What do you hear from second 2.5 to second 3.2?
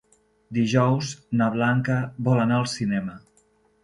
al cinema.